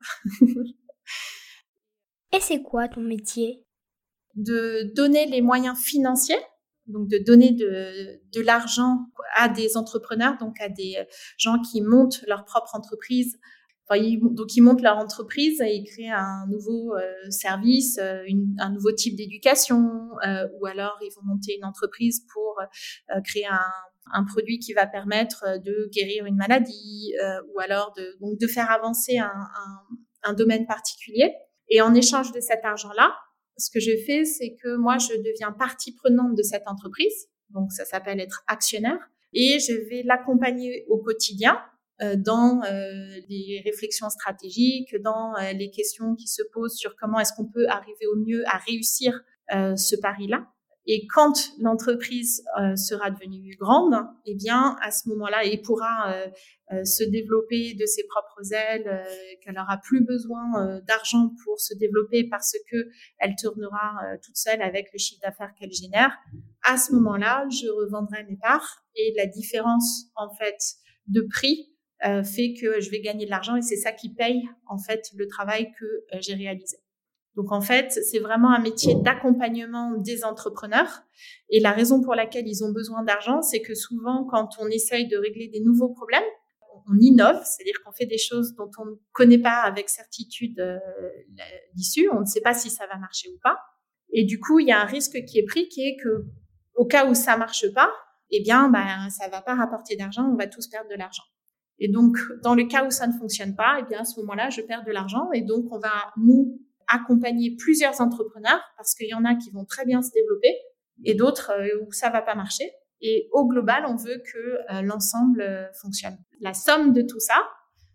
et 2.33 2.39
c'est 2.39 2.61
quoi 2.61 2.87
ton 2.87 3.01
métier? 3.01 3.63
De 4.35 4.93
donner 4.95 5.25
les 5.25 5.41
moyens 5.41 5.77
financiers, 5.77 6.39
donc 6.89 7.07
de 7.07 7.17
donner 7.17 7.51
de, 7.51 8.19
de 8.33 8.41
l'argent 8.41 9.05
à 9.35 9.49
des 9.49 9.77
entrepreneurs, 9.77 10.37
donc 10.39 10.59
à 10.61 10.69
des 10.69 10.97
gens 11.37 11.59
qui 11.61 11.81
montent 11.81 12.23
leur 12.27 12.45
propre 12.45 12.75
entreprise. 12.75 13.37
Enfin, 13.87 14.01
donc 14.21 14.55
ils 14.55 14.61
montent 14.61 14.83
leur 14.83 14.97
entreprise 14.97 15.61
et 15.61 15.73
ils 15.75 15.83
créent 15.83 16.11
un 16.11 16.45
nouveau 16.47 16.95
euh, 16.95 17.29
service, 17.31 17.97
euh, 17.97 18.23
un 18.59 18.69
nouveau 18.69 18.91
type 18.91 19.15
d'éducation, 19.15 19.89
euh, 20.23 20.47
ou 20.59 20.67
alors 20.67 20.99
ils 21.01 21.11
vont 21.15 21.23
monter 21.25 21.55
une 21.57 21.65
entreprise 21.65 22.23
pour 22.31 22.59
euh, 22.61 23.21
créer 23.21 23.47
un 23.47 23.59
un 24.11 24.23
produit 24.23 24.59
qui 24.59 24.73
va 24.73 24.87
permettre 24.87 25.43
euh, 25.47 25.57
de 25.57 25.89
guérir 25.91 26.25
une 26.25 26.35
maladie 26.35 27.13
euh, 27.23 27.41
ou 27.53 27.59
alors 27.59 27.93
de, 27.97 28.17
donc 28.21 28.37
de 28.39 28.47
faire 28.47 28.71
avancer 28.71 29.17
un, 29.17 29.25
un, 29.25 30.29
un, 30.29 30.33
domaine 30.33 30.65
particulier. 30.65 31.33
Et 31.69 31.81
en 31.81 31.93
échange 31.93 32.31
de 32.31 32.39
cet 32.39 32.65
argent-là, 32.65 33.15
ce 33.59 33.69
que 33.69 33.79
je 33.79 33.91
fais, 34.05 34.25
c'est 34.25 34.55
que 34.55 34.75
moi, 34.77 34.97
je 34.97 35.15
deviens 35.17 35.51
partie 35.51 35.93
prenante 35.93 36.35
de 36.35 36.43
cette 36.43 36.63
entreprise. 36.65 37.27
Donc, 37.49 37.71
ça 37.71 37.85
s'appelle 37.85 38.19
être 38.19 38.43
actionnaire. 38.47 38.99
Et 39.33 39.59
je 39.59 39.73
vais 39.89 40.03
l'accompagner 40.03 40.85
au 40.87 40.97
quotidien 40.97 41.59
euh, 42.01 42.15
dans 42.15 42.61
euh, 42.63 43.19
les 43.27 43.61
réflexions 43.65 44.09
stratégiques, 44.09 44.95
dans 45.03 45.35
euh, 45.35 45.51
les 45.53 45.69
questions 45.69 46.15
qui 46.15 46.27
se 46.27 46.41
posent 46.53 46.75
sur 46.75 46.95
comment 46.95 47.19
est-ce 47.19 47.33
qu'on 47.33 47.49
peut 47.49 47.67
arriver 47.67 48.07
au 48.07 48.15
mieux 48.15 48.43
à 48.47 48.57
réussir 48.57 49.21
ce 49.51 49.95
pari-là. 49.95 50.45
Et 50.91 51.05
quand 51.05 51.51
l'entreprise 51.59 52.43
euh, 52.59 52.75
sera 52.75 53.11
devenue 53.11 53.55
grande, 53.59 53.93
eh 54.25 54.33
bien, 54.33 54.75
à 54.81 54.89
ce 54.89 55.07
moment-là, 55.09 55.45
elle 55.45 55.61
pourra 55.61 56.11
euh, 56.11 56.27
euh, 56.71 56.83
se 56.83 57.03
développer 57.03 57.75
de 57.75 57.85
ses 57.85 58.03
propres 58.07 58.51
ailes, 58.53 59.05
qu'elle 59.43 59.53
n'aura 59.53 59.77
plus 59.77 60.03
besoin 60.03 60.79
d'argent 60.87 61.31
pour 61.43 61.59
se 61.59 61.75
développer 61.75 62.27
parce 62.27 62.53
que 62.71 62.89
elle 63.19 63.35
tournera 63.35 63.99
toute 64.23 64.35
seule 64.35 64.63
avec 64.63 64.87
le 64.91 64.97
chiffre 64.97 65.21
d'affaires 65.21 65.53
qu'elle 65.59 65.71
génère. 65.71 66.17
À 66.63 66.77
ce 66.77 66.91
moment-là, 66.93 67.45
je 67.51 67.67
revendrai 67.67 68.23
mes 68.23 68.37
parts 68.37 68.83
et 68.95 69.13
la 69.15 69.27
différence, 69.27 70.05
en 70.15 70.33
fait, 70.33 70.57
de 71.07 71.21
prix 71.21 71.69
fait 72.01 72.53
que 72.59 72.79
je 72.79 72.89
vais 72.89 73.01
gagner 73.01 73.25
de 73.25 73.29
l'argent 73.29 73.55
et 73.55 73.61
c'est 73.61 73.77
ça 73.77 73.91
qui 73.91 74.09
paye, 74.09 74.41
en 74.67 74.79
fait, 74.79 75.11
le 75.15 75.27
travail 75.27 75.71
que 75.79 76.19
j'ai 76.19 76.33
réalisé. 76.33 76.77
Donc 77.39 77.53
en 77.53 77.61
fait, 77.61 77.93
c'est 77.93 78.19
vraiment 78.19 78.51
un 78.51 78.59
métier 78.59 78.95
d'accompagnement 78.95 79.93
des 79.95 80.25
entrepreneurs. 80.25 81.03
Et 81.49 81.61
la 81.61 81.71
raison 81.71 82.01
pour 82.01 82.13
laquelle 82.13 82.45
ils 82.45 82.65
ont 82.65 82.73
besoin 82.73 83.01
d'argent, 83.01 83.41
c'est 83.41 83.61
que 83.61 83.75
souvent, 83.75 84.25
quand 84.29 84.57
on 84.59 84.67
essaye 84.67 85.07
de 85.07 85.15
régler 85.15 85.47
des 85.47 85.61
nouveaux 85.61 85.87
problèmes, 85.87 86.21
on 86.89 86.97
innove, 86.99 87.41
c'est-à-dire 87.45 87.81
qu'on 87.85 87.93
fait 87.93 88.07
des 88.07 88.17
choses 88.17 88.55
dont 88.55 88.69
on 88.77 88.85
ne 88.87 88.95
connaît 89.13 89.37
pas 89.37 89.61
avec 89.61 89.87
certitude 89.87 90.59
euh, 90.59 90.79
l'issue, 91.75 92.09
on 92.11 92.19
ne 92.19 92.25
sait 92.25 92.41
pas 92.41 92.53
si 92.53 92.69
ça 92.69 92.85
va 92.87 92.97
marcher 92.97 93.29
ou 93.29 93.39
pas. 93.41 93.57
Et 94.11 94.25
du 94.25 94.41
coup, 94.41 94.59
il 94.59 94.67
y 94.67 94.73
a 94.73 94.81
un 94.81 94.85
risque 94.85 95.23
qui 95.23 95.39
est 95.39 95.45
pris, 95.45 95.69
qui 95.69 95.87
est 95.87 95.95
que 95.95 96.25
au 96.75 96.85
cas 96.85 97.09
où 97.09 97.13
ça 97.13 97.37
marche 97.37 97.73
pas, 97.73 97.89
eh 98.31 98.43
bien, 98.43 98.67
ben, 98.67 99.09
ça 99.09 99.29
va 99.29 99.41
pas 99.41 99.55
rapporter 99.55 99.95
d'argent, 99.95 100.29
on 100.29 100.35
va 100.35 100.47
tous 100.47 100.67
perdre 100.67 100.89
de 100.89 100.95
l'argent. 100.95 101.23
Et 101.77 101.87
donc, 101.87 102.17
dans 102.43 102.53
le 102.53 102.65
cas 102.65 102.85
où 102.85 102.91
ça 102.91 103.07
ne 103.07 103.13
fonctionne 103.13 103.55
pas, 103.55 103.77
eh 103.79 103.83
bien, 103.83 104.01
à 104.01 104.03
ce 104.03 104.19
moment-là, 104.19 104.49
je 104.49 104.59
perds 104.59 104.83
de 104.83 104.91
l'argent 104.91 105.31
et 105.31 105.41
donc 105.41 105.71
on 105.71 105.79
va 105.79 106.11
nous 106.17 106.59
accompagner 106.89 107.55
plusieurs 107.57 108.01
entrepreneurs 108.01 108.61
parce 108.77 108.93
qu'il 108.95 109.07
y 109.07 109.13
en 109.13 109.25
a 109.25 109.35
qui 109.35 109.51
vont 109.51 109.65
très 109.65 109.85
bien 109.85 110.01
se 110.01 110.11
développer 110.11 110.55
et 111.05 111.13
d'autres 111.13 111.51
euh, 111.51 111.85
où 111.85 111.91
ça 111.91 112.09
va 112.09 112.21
pas 112.21 112.35
marcher. 112.35 112.69
Et 113.01 113.29
au 113.31 113.47
global, 113.47 113.85
on 113.87 113.95
veut 113.95 114.21
que 114.31 114.37
euh, 114.37 114.81
l'ensemble 114.81 115.41
euh, 115.41 115.71
fonctionne. 115.81 116.17
La 116.41 116.53
somme 116.53 116.91
de 116.91 117.01
tout 117.01 117.19
ça, 117.19 117.47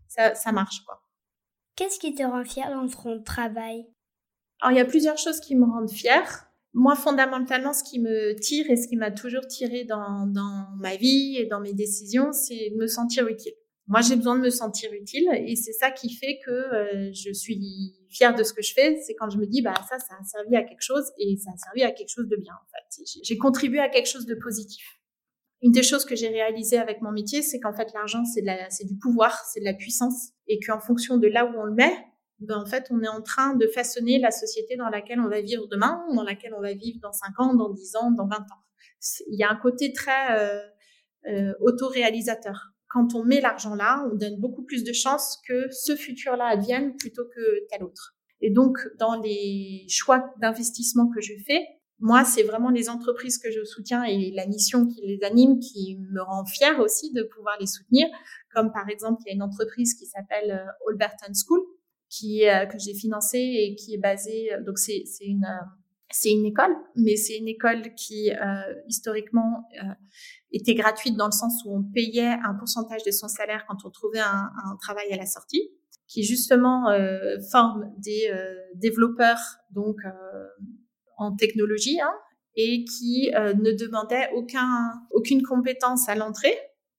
ça, 0.09 0.35
ça 0.35 0.53
marche 0.53 0.83
quoi. 0.87 1.03
Qu'est-ce 1.77 1.99
qui 1.99 2.15
te 2.15 2.23
rend 2.23 2.45
fier 2.45 2.71
dans 2.71 2.87
ton 2.87 3.23
travail? 3.23 3.87
Alors 4.61 4.73
il 4.73 4.79
y 4.79 4.81
a 4.81 4.85
plusieurs 4.85 5.19
choses 5.19 5.41
qui 5.41 5.57
me 5.57 5.65
rendent 5.65 5.91
fière. 5.91 6.47
Moi, 6.73 6.97
fondamentalement, 6.97 7.73
ce 7.73 7.85
qui 7.85 8.01
me 8.01 8.35
tire 8.41 8.69
et 8.69 8.77
ce 8.77 8.89
qui 8.89 8.97
m'a 8.97 9.13
toujours 9.13 9.47
tiré 9.47 9.85
dans, 9.85 10.27
dans 10.27 10.69
ma 10.77 10.97
vie 10.97 11.37
et 11.37 11.47
dans 11.47 11.61
mes 11.61 11.73
décisions, 11.73 12.33
c'est 12.33 12.71
de 12.71 12.77
me 12.77 12.87
sentir 12.89 13.29
utile. 13.29 13.53
Moi, 13.87 14.01
j'ai 14.01 14.17
besoin 14.17 14.37
de 14.37 14.41
me 14.41 14.51
sentir 14.51 14.91
utile 14.95 15.29
et 15.35 15.57
c'est 15.57 15.73
ça 15.73 15.91
qui 15.91 16.15
fait 16.15 16.39
que 16.45 16.51
euh, 16.51 17.13
je 17.13 17.33
suis 17.33 17.95
fière 18.09 18.35
de 18.35 18.43
ce 18.43 18.55
que 18.55 18.63
je 18.63 18.73
fais. 18.73 18.97
C'est 19.07 19.15
quand 19.15 19.29
je 19.29 19.37
me 19.37 19.47
dis, 19.47 19.61
bah 19.61 19.75
ça, 19.89 19.99
ça 19.99 20.15
a 20.19 20.25
servi 20.25 20.57
à 20.57 20.63
quelque 20.63 20.81
chose 20.81 21.05
et 21.19 21.37
ça 21.37 21.51
a 21.53 21.57
servi 21.59 21.83
à 21.83 21.93
quelque 21.93 22.09
chose 22.09 22.27
de 22.27 22.37
bien 22.37 22.55
en 22.55 22.67
fait. 22.71 23.05
J'ai 23.23 23.37
contribué 23.37 23.81
à 23.81 23.91
quelque 23.91 24.09
chose 24.09 24.25
de 24.25 24.35
positif. 24.35 24.85
Une 25.61 25.73
des 25.73 25.83
choses 25.83 26.07
que 26.07 26.17
j'ai 26.17 26.29
réalisées 26.29 26.79
avec 26.79 27.03
mon 27.03 27.13
métier, 27.13 27.43
c'est 27.43 27.61
qu'en 27.61 27.75
fait 27.75 27.93
l'argent 27.93 28.25
c'est 28.25 28.45
c'est 28.71 28.87
du 28.87 28.97
pouvoir, 28.97 29.39
c'est 29.53 29.61
de 29.61 29.65
la 29.65 29.75
puissance 29.75 30.31
et 30.47 30.59
qu'en 30.61 30.81
fonction 30.81 31.19
de 31.19 31.27
là 31.27 31.45
où 31.45 31.59
on 31.59 31.65
le 31.65 31.75
met, 31.75 31.95
ben 32.39 32.59
en 32.59 32.67
fait 32.67 32.87
on 32.91 33.03
est 33.03 33.09
en 33.09 33.23
train 33.23 33.55
de 33.55 33.67
façonner 33.67 34.19
la 34.19 34.31
société 34.31 34.77
dans 34.77 34.89
laquelle 34.89 35.21
on 35.21 35.29
va 35.29 35.43
vivre 35.43 35.67
demain, 35.69 36.05
dans 36.15 36.23
laquelle 36.23 36.55
on 36.55 36.61
va 36.61 36.73
vivre 36.73 37.01
dans 37.03 37.13
5 37.13 37.41
ans, 37.41 37.55
dans 37.55 37.71
10 37.71 37.97
ans, 37.97 38.11
dans 38.11 38.27
20 38.27 38.37
ans. 38.37 38.63
Il 39.29 39.39
y 39.39 39.43
a 39.43 39.51
un 39.51 39.57
côté 39.57 39.93
très 39.93 40.39
euh, 40.39 40.61
euh, 41.29 41.55
autoréalisateur 41.61 42.74
quand 42.95 43.15
on 43.17 43.25
met 43.25 43.41
l'argent 43.41 43.75
là, 43.75 44.09
on 44.11 44.15
donne 44.15 44.39
beaucoup 44.39 44.63
plus 44.63 44.85
de 44.85 44.93
chances 44.93 45.41
que 45.49 45.67
ce 45.73 45.97
futur-là 45.97 46.47
advienne 46.47 46.97
plutôt 46.97 47.25
que 47.25 47.67
tel 47.69 47.83
autre. 47.83 48.15
Et 48.41 48.51
donc, 48.51 48.79
dans 49.01 49.21
les 49.21 49.85
choix 49.89 50.33
d'investissement 50.41 51.09
que 51.09 51.21
je 51.21 51.33
fais, 51.45 51.61
moi, 51.99 52.25
c'est 52.25 52.45
vraiment 52.45 52.71
les 52.71 52.89
entreprises 52.89 53.39
que 53.39 53.51
je 53.51 53.65
soutiens 53.65 54.05
et 54.05 54.31
la 54.31 54.47
mission 54.47 54.87
qui 54.87 55.01
les 55.01 55.25
anime 55.25 55.59
qui 55.59 55.99
me 56.13 56.23
rend 56.23 56.45
fière 56.45 56.79
aussi 56.79 57.13
de 57.13 57.25
pouvoir 57.25 57.57
les 57.59 57.67
soutenir. 57.67 58.07
Comme 58.55 58.73
par 58.73 58.89
exemple, 58.89 59.23
il 59.25 59.31
y 59.31 59.33
a 59.33 59.35
une 59.35 59.43
entreprise 59.43 59.95
qui 59.95 60.07
s'appelle 60.07 60.53
euh, 60.53 60.91
Alberton 60.91 61.33
School, 61.35 61.61
qui 62.09 62.49
euh, 62.49 62.67
que 62.67 62.79
j'ai 62.79 62.95
financée 62.95 63.39
et 63.39 63.75
qui 63.75 63.95
est 63.95 63.99
basée. 63.99 64.53
Euh, 64.53 64.63
donc 64.63 64.79
c'est 64.79 65.03
c'est 65.07 65.25
une 65.25 65.47
c'est 66.17 66.31
une 66.31 66.47
école, 66.47 66.77
mais 66.95 67.17
c'est 67.17 67.37
une 67.37 67.49
école 67.49 67.93
qui 67.97 68.31
euh, 68.31 68.75
historiquement 68.87 69.69
euh, 69.83 69.87
était 70.53 70.75
gratuite 70.75 71.17
dans 71.17 71.27
le 71.27 71.33
sens 71.33 71.65
où 71.65 71.77
on 71.77 71.83
payait 71.83 72.37
un 72.45 72.55
pourcentage 72.55 73.03
de 73.03 73.11
son 73.11 73.27
salaire 73.27 73.65
quand 73.67 73.79
on 73.85 73.91
trouvait 73.91 74.21
un, 74.21 74.77
travail 74.81 75.13
à 75.13 75.17
la 75.17 75.27
sortie. 75.27 75.73
qui 76.07 76.23
justement 76.23 76.89
euh, 76.89 77.39
forme 77.51 77.93
des 77.99 78.31
développeurs 78.77 79.41
donc 79.73 79.97
en 81.17 81.35
technologie 81.35 82.01
hein, 82.01 82.15
et 82.55 82.85
qui 82.85 83.33
ne 83.33 83.73
demandait 83.73 84.31
aucun, 84.37 84.93
aucune 85.11 85.43
compétence 85.43 86.09
à 86.09 86.15
l'entrée 86.15 86.57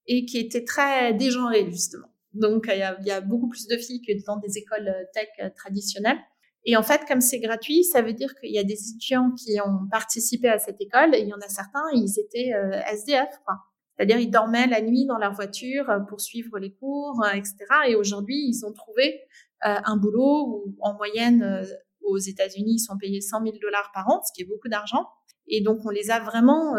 et 0.07 0.25
qui 0.25 0.39
était 0.39 0.65
très 0.65 1.13
dégenré 1.13 1.71
justement. 1.71 2.09
Donc 2.33 2.67
il 2.69 2.79
y 2.79 3.11
a, 3.11 3.21
beaucoup 3.21 3.47
plus 3.47 3.67
de 3.67 3.77
filles 3.77 4.01
que 4.01 4.11
dans 4.25 4.35
des 4.37 4.57
écoles 4.57 4.91
tech 5.13 5.29
traditionnelles. 5.55 6.19
Et 6.65 6.75
en 6.75 6.83
fait, 6.83 7.05
comme 7.07 7.21
c'est 7.21 7.39
gratuit, 7.39 7.83
ça 7.83 8.01
veut 8.01 8.13
dire 8.13 8.33
qu'il 8.35 8.51
y 8.51 8.59
a 8.59 8.63
des 8.63 8.73
étudiants 8.73 9.31
qui 9.31 9.59
ont 9.61 9.87
participé 9.89 10.49
à 10.49 10.59
cette 10.59 10.81
école 10.81 11.13
et 11.13 11.19
il 11.19 11.27
y 11.27 11.33
en 11.33 11.37
a 11.37 11.47
certains, 11.47 11.85
ils 11.93 12.19
étaient 12.19 12.51
SDF, 12.91 13.29
quoi. 13.45 13.55
C'est-à-dire, 13.95 14.19
ils 14.19 14.29
dormaient 14.29 14.67
la 14.67 14.81
nuit 14.81 15.05
dans 15.05 15.17
leur 15.17 15.33
voiture 15.33 15.89
euh, 15.89 15.99
pour 15.99 16.19
suivre 16.19 16.59
les 16.59 16.73
cours, 16.73 17.23
euh, 17.23 17.31
etc. 17.31 17.55
Et 17.87 17.95
aujourd'hui, 17.95 18.35
ils 18.35 18.65
ont 18.65 18.73
trouvé 18.73 19.21
euh, 19.65 19.75
un 19.83 19.97
boulot 19.97 20.47
où, 20.47 20.75
en 20.81 20.95
moyenne, 20.95 21.65
aux 22.01 22.17
États-Unis, 22.17 22.75
ils 22.75 22.79
sont 22.79 22.97
payés 22.97 23.21
100 23.21 23.43
000 23.43 23.57
dollars 23.61 23.91
par 23.93 24.07
an, 24.09 24.21
ce 24.23 24.33
qui 24.33 24.41
est 24.41 24.49
beaucoup 24.49 24.67
d'argent. 24.67 25.07
Et 25.47 25.61
donc, 25.61 25.79
on 25.85 25.89
les 25.89 26.11
a 26.11 26.19
vraiment, 26.19 26.73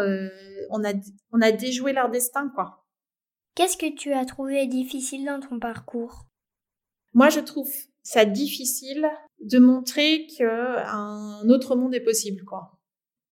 on 0.69 0.83
a, 0.83 0.93
on 1.31 1.41
a 1.41 1.51
déjoué 1.51 1.93
leur 1.93 2.09
destin, 2.09 2.51
quoi. 2.53 2.85
Qu'est-ce 3.55 3.77
que 3.77 3.93
tu 3.93 4.13
as 4.13 4.25
trouvé 4.25 4.67
difficile 4.67 5.25
dans 5.25 5.39
ton 5.39 5.59
parcours? 5.59 6.25
Moi, 7.13 7.29
je 7.29 7.39
trouve 7.39 7.71
ça 8.07 8.23
difficile 8.23 9.05
de 9.41 9.59
montrer 9.59 10.27
qu'un 10.27 11.41
autre 11.49 11.75
monde 11.75 11.93
est 11.93 11.99
possible, 11.99 12.45
quoi. 12.45 12.71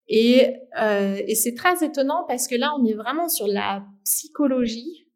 Et, 0.09 0.53
euh, 0.77 1.21
et 1.25 1.33
c'est 1.33 1.53
très 1.55 1.81
étonnant 1.81 2.25
parce 2.27 2.49
que 2.49 2.55
là, 2.55 2.75
on 2.77 2.83
est 2.83 2.93
vraiment 2.93 3.29
sur 3.29 3.47
la 3.47 3.85
psychologie 4.03 5.07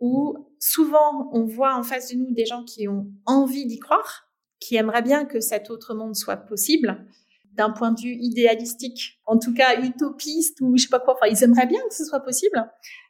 où 0.00 0.34
souvent 0.58 1.30
on 1.32 1.44
voit 1.44 1.76
en 1.76 1.84
face 1.84 2.10
de 2.10 2.16
nous 2.16 2.34
des 2.34 2.46
gens 2.46 2.64
qui 2.64 2.88
ont 2.88 3.06
envie 3.26 3.64
d'y 3.66 3.78
croire, 3.78 4.28
qui 4.58 4.74
aimeraient 4.74 5.02
bien 5.02 5.24
que 5.24 5.38
cet 5.38 5.70
autre 5.70 5.94
monde 5.94 6.16
soit 6.16 6.38
possible 6.38 7.06
d'un 7.52 7.70
point 7.70 7.92
de 7.92 8.00
vue 8.00 8.16
idéalistique, 8.20 9.20
en 9.24 9.38
tout 9.38 9.54
cas 9.54 9.80
utopiste 9.82 10.60
ou 10.60 10.76
je 10.76 10.82
sais 10.82 10.88
pas 10.88 10.98
quoi. 10.98 11.14
Enfin, 11.14 11.28
ils 11.30 11.44
aimeraient 11.44 11.68
bien 11.68 11.80
que 11.88 11.94
ce 11.94 12.04
soit 12.04 12.20
possible, 12.20 12.68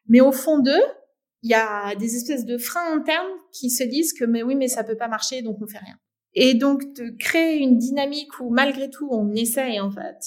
mais 0.09 0.21
au 0.21 0.31
fond 0.31 0.59
d'eux, 0.59 0.85
il 1.43 1.51
y 1.51 1.55
a 1.55 1.95
des 1.95 2.17
espèces 2.17 2.45
de 2.45 2.59
freins 2.59 2.97
internes 2.97 3.33
qui 3.53 3.71
se 3.71 3.85
disent 3.85 4.13
que 4.13 4.25
mais 4.25 4.43
oui, 4.43 4.55
mais 4.55 4.69
ça 4.69 4.85
peut 4.85 4.97
pas 4.97 5.09
marcher, 5.09 5.43
donc 5.43 5.59
on 5.61 5.67
fait 5.67 5.79
rien. 5.79 5.99
Et 6.35 6.55
donc 6.55 6.83
de 6.95 7.11
créer 7.19 7.59
une 7.59 7.79
dynamique 7.79 8.41
où 8.41 8.51
malgré 8.51 8.91
tout 8.91 9.09
on 9.11 9.33
essaye 9.35 9.81
en 9.81 9.91
fait 9.91 10.19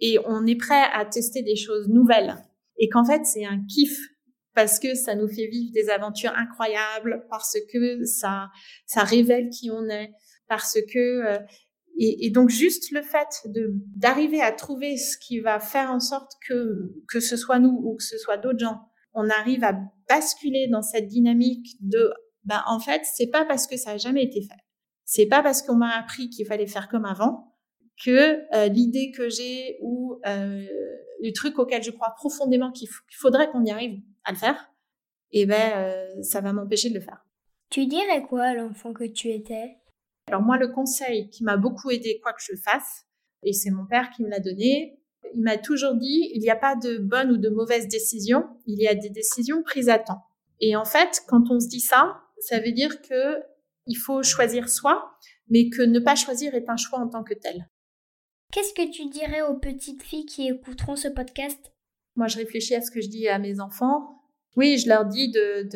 et 0.00 0.18
on 0.26 0.46
est 0.46 0.56
prêt 0.56 0.84
à 0.92 1.04
tester 1.04 1.42
des 1.42 1.56
choses 1.56 1.88
nouvelles 1.88 2.36
et 2.78 2.88
qu'en 2.88 3.04
fait 3.04 3.24
c'est 3.24 3.44
un 3.44 3.64
kiff 3.66 3.98
parce 4.58 4.80
que 4.80 4.96
ça 4.96 5.14
nous 5.14 5.28
fait 5.28 5.46
vivre 5.46 5.72
des 5.72 5.88
aventures 5.88 6.32
incroyables, 6.34 7.24
parce 7.30 7.56
que 7.72 8.04
ça 8.04 8.48
ça 8.86 9.04
révèle 9.04 9.50
qui 9.50 9.70
on 9.70 9.88
est, 9.88 10.10
parce 10.48 10.80
que 10.92 10.98
euh, 10.98 11.38
et, 11.96 12.26
et, 12.26 12.30
donc 12.30 12.48
juste 12.48 12.90
le 12.90 13.02
fait 13.02 13.28
de 13.44 13.70
d'arriver 13.94 14.40
à 14.40 14.50
trouver 14.50 14.96
ce 14.96 15.16
qui 15.16 15.38
va 15.38 15.60
faire 15.60 15.92
en 15.92 16.00
sorte 16.00 16.32
que 16.48 16.92
que 17.06 17.20
ce 17.20 17.36
soit 17.36 17.60
nous 17.60 17.80
ou 17.84 17.94
que 17.94 18.02
ce 18.02 18.18
soit 18.18 18.36
d'autres 18.36 18.58
gens, 18.58 18.80
on 19.14 19.28
arrive 19.30 19.64
à 19.64 19.78
basculer 20.08 20.68
dans 20.68 20.82
cette 20.82 21.06
dynamique 21.06 21.76
de 21.80 22.12
ben 22.44 22.62
en 22.66 22.80
fait 22.80 23.02
c'est 23.04 23.28
pas 23.28 23.44
parce 23.44 23.66
que 23.66 23.76
ça 23.76 23.92
a 23.92 23.96
jamais 23.96 24.22
été 24.22 24.42
fait, 24.42 24.60
c'est 25.04 25.26
pas 25.26 25.42
parce 25.42 25.62
qu'on 25.62 25.76
m'a 25.76 25.96
appris 25.96 26.30
qu'il 26.30 26.46
fallait 26.46 26.66
faire 26.66 26.88
comme 26.88 27.04
avant 27.04 27.54
que 28.02 28.54
euh, 28.54 28.68
l'idée 28.68 29.10
que 29.10 29.28
j'ai 29.28 29.78
ou 29.82 30.20
euh, 30.26 30.66
le 31.20 31.32
truc 31.32 31.58
auquel 31.58 31.82
je 31.82 31.90
crois 31.90 32.14
profondément 32.16 32.70
qu'il 32.70 32.88
faudrait 33.10 33.50
qu'on 33.50 33.64
y 33.64 33.70
arrive 33.70 34.00
à 34.24 34.32
le 34.32 34.36
faire, 34.36 34.72
eh 35.32 35.46
ben 35.46 35.72
euh, 35.76 36.22
ça 36.22 36.40
va 36.40 36.52
m'empêcher 36.52 36.90
de 36.90 36.94
le 36.94 37.00
faire. 37.00 37.24
Tu 37.70 37.86
dirais 37.86 38.22
quoi 38.22 38.44
à 38.44 38.54
l'enfant 38.54 38.92
que 38.92 39.04
tu 39.04 39.30
étais? 39.30 39.76
Alors 40.28 40.42
moi, 40.42 40.58
le 40.58 40.68
conseil 40.68 41.28
qui 41.30 41.44
m'a 41.44 41.56
beaucoup 41.56 41.90
aidé 41.90 42.20
quoi 42.22 42.32
que 42.32 42.42
je 42.42 42.56
fasse, 42.56 43.06
et 43.42 43.52
c'est 43.52 43.70
mon 43.70 43.86
père 43.86 44.10
qui 44.10 44.22
me 44.22 44.28
l'a 44.28 44.40
donné, 44.40 45.00
il 45.34 45.42
m'a 45.42 45.58
toujours 45.58 45.94
dit 45.94 46.30
il 46.34 46.40
n'y 46.40 46.50
a 46.50 46.56
pas 46.56 46.76
de 46.76 46.98
bonne 46.98 47.30
ou 47.30 47.36
de 47.36 47.48
mauvaise 47.48 47.88
décision, 47.88 48.44
il 48.66 48.80
y 48.80 48.88
a 48.88 48.94
des 48.94 49.10
décisions 49.10 49.62
prises 49.62 49.88
à 49.88 49.98
temps. 49.98 50.22
Et 50.60 50.76
en 50.76 50.84
fait, 50.84 51.22
quand 51.28 51.50
on 51.50 51.60
se 51.60 51.68
dit 51.68 51.80
ça, 51.80 52.20
ça 52.40 52.60
veut 52.60 52.72
dire 52.72 53.00
que 53.02 53.42
il 53.86 53.96
faut 53.96 54.22
choisir 54.22 54.68
soi, 54.68 55.10
mais 55.48 55.70
que 55.70 55.82
ne 55.82 55.98
pas 55.98 56.14
choisir 56.14 56.54
est 56.54 56.68
un 56.68 56.76
choix 56.76 56.98
en 56.98 57.08
tant 57.08 57.24
que 57.24 57.34
tel. 57.34 57.68
Qu'est-ce 58.52 58.74
que 58.74 58.90
tu 58.90 59.08
dirais 59.08 59.42
aux 59.42 59.58
petites 59.58 60.02
filles 60.02 60.26
qui 60.26 60.48
écouteront 60.48 60.96
ce 60.96 61.08
podcast? 61.08 61.58
Moi, 62.16 62.28
je 62.28 62.38
réfléchis 62.38 62.74
à 62.74 62.80
ce 62.80 62.90
que 62.90 63.00
je 63.00 63.08
dis 63.08 63.28
à 63.28 63.38
mes 63.38 63.60
enfants. 63.60 64.22
Oui, 64.56 64.78
je 64.78 64.88
leur 64.88 65.04
dis 65.04 65.30
de 65.30 65.68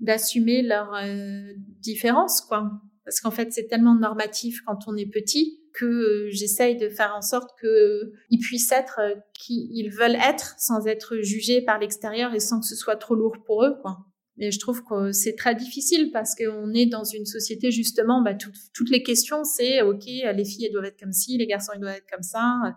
d'assumer 0.00 0.62
leur 0.62 0.94
euh, 0.94 1.52
différence, 1.80 2.40
quoi. 2.40 2.70
Parce 3.04 3.20
qu'en 3.20 3.30
fait, 3.30 3.52
c'est 3.52 3.66
tellement 3.66 3.94
normatif 3.94 4.62
quand 4.66 4.78
on 4.86 4.96
est 4.96 5.06
petit 5.06 5.61
que 5.74 5.84
euh, 5.84 6.28
j'essaye 6.30 6.76
de 6.76 6.88
faire 6.88 7.14
en 7.16 7.22
sorte 7.22 7.50
qu'ils 7.60 8.38
puissent 8.40 8.72
être 8.72 9.00
euh, 9.00 9.14
qui 9.34 9.68
ils 9.72 9.90
veulent 9.90 10.16
être 10.16 10.54
sans 10.58 10.86
être 10.86 11.18
jugés 11.18 11.62
par 11.62 11.78
l'extérieur 11.78 12.34
et 12.34 12.40
sans 12.40 12.60
que 12.60 12.66
ce 12.66 12.76
soit 12.76 12.96
trop 12.96 13.14
lourd 13.14 13.36
pour 13.44 13.64
eux, 13.64 13.76
quoi. 13.82 13.98
Et 14.38 14.50
je 14.50 14.58
trouve 14.58 14.82
que 14.82 15.12
c'est 15.12 15.34
très 15.34 15.54
difficile 15.54 16.10
parce 16.10 16.34
qu'on 16.34 16.72
est 16.72 16.86
dans 16.86 17.04
une 17.04 17.26
société 17.26 17.70
justement, 17.70 18.22
bah, 18.22 18.34
toutes 18.34 18.90
les 18.90 19.02
questions, 19.02 19.44
c'est 19.44 19.82
ok, 19.82 20.04
les 20.06 20.44
filles 20.44 20.66
elles 20.66 20.72
doivent 20.72 20.86
être 20.86 20.98
comme 20.98 21.12
ci, 21.12 21.36
les 21.36 21.46
garçons 21.46 21.72
ils 21.74 21.80
doivent 21.80 21.96
être 21.96 22.10
comme 22.10 22.22
ça. 22.22 22.74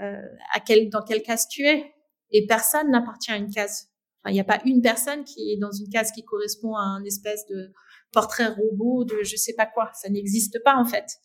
Euh, 0.00 0.22
à 0.54 0.60
quel, 0.60 0.88
dans 0.88 1.02
quelle 1.02 1.22
case 1.22 1.46
tu 1.48 1.66
es 1.66 1.92
Et 2.30 2.46
personne 2.46 2.90
n'appartient 2.90 3.30
à 3.30 3.36
une 3.36 3.50
case. 3.50 3.88
Il 4.26 4.32
n'y 4.32 4.40
a 4.40 4.44
pas 4.44 4.60
une 4.64 4.80
personne 4.80 5.24
qui 5.24 5.52
est 5.52 5.56
dans 5.56 5.72
une 5.72 5.88
case 5.88 6.12
qui 6.12 6.22
correspond 6.22 6.76
à 6.76 6.82
un 6.82 7.04
espèce 7.04 7.44
de 7.46 7.72
portrait 8.12 8.48
robot 8.48 9.04
de 9.04 9.22
je 9.24 9.36
sais 9.36 9.54
pas 9.54 9.66
quoi. 9.66 9.90
Ça 9.94 10.08
n'existe 10.08 10.62
pas 10.62 10.76
en 10.76 10.84
fait. 10.84 11.18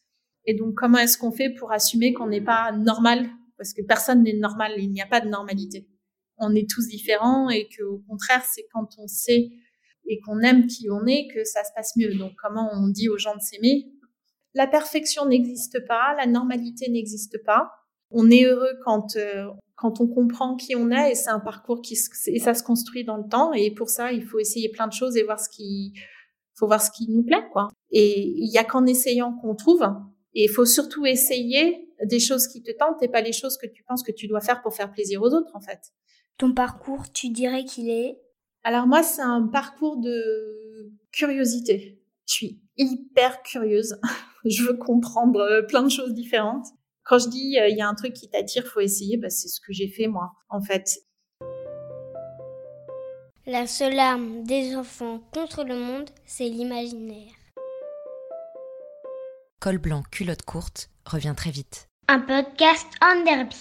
Et 0.47 0.55
donc 0.55 0.73
comment 0.75 0.97
est-ce 0.97 1.17
qu'on 1.17 1.31
fait 1.31 1.51
pour 1.51 1.71
assumer 1.71 2.13
qu'on 2.13 2.27
n'est 2.27 2.41
pas 2.41 2.71
normal? 2.71 3.29
Parce 3.57 3.73
que 3.73 3.81
personne 3.81 4.23
n'est 4.23 4.37
normal. 4.37 4.73
Il 4.77 4.91
n'y 4.91 5.01
a 5.01 5.05
pas 5.05 5.21
de 5.21 5.27
normalité. 5.27 5.87
On 6.37 6.55
est 6.55 6.69
tous 6.69 6.87
différents 6.87 7.49
et 7.49 7.67
que 7.67 7.83
au 7.83 7.99
contraire, 8.07 8.43
c'est 8.43 8.65
quand 8.71 8.87
on 8.97 9.07
sait 9.07 9.49
et 10.07 10.19
qu'on 10.21 10.39
aime 10.39 10.67
qui 10.67 10.89
on 10.89 11.05
est, 11.05 11.27
que 11.33 11.43
ça 11.43 11.63
se 11.63 11.69
passe 11.75 11.95
mieux. 11.97 12.15
Donc, 12.15 12.31
comment 12.41 12.69
on 12.73 12.87
dit 12.87 13.09
aux 13.09 13.17
gens 13.17 13.35
de 13.35 13.41
s'aimer? 13.41 13.91
La 14.53 14.67
perfection 14.67 15.25
n'existe 15.25 15.85
pas, 15.85 16.15
la 16.17 16.25
normalité 16.25 16.89
n'existe 16.89 17.43
pas. 17.43 17.69
On 18.09 18.31
est 18.31 18.45
heureux 18.45 18.73
quand 18.85 19.17
euh, 19.17 19.47
quand 19.75 20.01
on 20.01 20.07
comprend 20.07 20.55
qui 20.55 20.75
on 20.75 20.89
est 20.89 21.11
et 21.11 21.15
c'est 21.15 21.29
un 21.29 21.41
parcours 21.41 21.81
qui 21.81 21.95
et 22.27 22.39
ça 22.39 22.53
se 22.53 22.63
construit 22.63 23.03
dans 23.03 23.17
le 23.17 23.27
temps 23.29 23.53
et 23.53 23.69
pour 23.71 23.89
ça 23.89 24.11
il 24.11 24.23
faut 24.23 24.39
essayer 24.39 24.69
plein 24.69 24.87
de 24.87 24.93
choses 24.93 25.17
et 25.17 25.23
voir 25.23 25.39
ce 25.39 25.49
qui 25.49 25.93
faut 26.55 26.65
voir 26.65 26.81
ce 26.81 26.89
qui 26.89 27.11
nous 27.11 27.23
plaît 27.23 27.43
quoi. 27.51 27.67
Et 27.91 28.27
il 28.27 28.49
y 28.51 28.57
a 28.57 28.63
qu'en 28.63 28.85
essayant 28.85 29.33
qu'on 29.33 29.55
trouve 29.55 29.85
et 30.37 30.43
il 30.43 30.49
faut 30.49 30.65
surtout 30.65 31.07
essayer 31.07 31.89
des 32.05 32.19
choses 32.19 32.47
qui 32.47 32.61
te 32.61 32.71
tentent 32.71 33.01
et 33.01 33.07
pas 33.07 33.21
les 33.21 33.33
choses 33.33 33.57
que 33.57 33.65
tu 33.65 33.83
penses 33.83 34.03
que 34.03 34.11
tu 34.11 34.27
dois 34.27 34.39
faire 34.39 34.61
pour 34.61 34.75
faire 34.75 34.91
plaisir 34.91 35.23
aux 35.23 35.33
autres 35.33 35.49
en 35.55 35.59
fait. 35.59 35.79
Ton 36.37 36.53
parcours, 36.53 37.11
tu 37.11 37.29
dirais 37.29 37.65
qu'il 37.65 37.89
est? 37.89 38.21
Alors 38.63 38.85
moi, 38.85 39.01
c'est 39.01 39.23
un 39.23 39.47
parcours 39.47 39.97
de 39.97 40.93
curiosité. 41.11 41.99
Je 42.27 42.33
suis 42.33 42.61
hyper 42.77 43.41
curieuse. 43.41 43.99
je 44.45 44.63
veux 44.63 44.77
comprendre 44.77 45.39
euh, 45.39 45.63
plein 45.63 45.81
de 45.81 45.89
choses 45.89 46.13
différentes. 46.13 46.67
Quand 47.03 47.17
je 47.17 47.29
dis 47.29 47.57
euh, 47.57 47.67
il 47.69 47.75
y 47.75 47.81
a 47.81 47.87
un 47.87 47.95
truc 47.95 48.13
qui 48.13 48.29
t'attire, 48.29 48.67
faut 48.67 48.81
essayer, 48.81 49.17
bah, 49.17 49.31
c'est 49.31 49.47
ce 49.47 49.59
que 49.59 49.73
j'ai 49.73 49.87
fait 49.87 50.05
moi, 50.05 50.33
en 50.49 50.61
fait. 50.61 50.99
La 53.47 53.65
seule 53.65 53.97
arme 53.97 54.43
des 54.43 54.75
enfants 54.75 55.19
contre 55.33 55.63
le 55.63 55.79
monde, 55.79 56.11
c'est 56.27 56.49
l'imaginaire. 56.49 57.36
Col 59.59 59.79
blanc, 59.79 60.03
culotte 60.11 60.43
courte 60.43 60.89
revient 61.05 61.33
très 61.35 61.49
vite. 61.49 61.87
Un 62.07 62.19
podcast 62.19 62.85
en 63.01 63.23
derby. 63.23 63.55